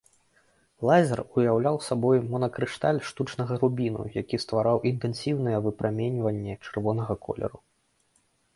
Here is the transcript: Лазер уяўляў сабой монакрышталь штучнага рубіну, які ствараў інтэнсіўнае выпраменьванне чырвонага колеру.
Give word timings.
Лазер 0.89 1.19
уяўляў 1.37 1.77
сабой 1.87 2.17
монакрышталь 2.31 3.03
штучнага 3.11 3.53
рубіну, 3.65 4.03
які 4.21 4.41
ствараў 4.47 4.77
інтэнсіўнае 4.93 5.57
выпраменьванне 5.69 6.53
чырвонага 6.65 7.13
колеру. 7.29 7.59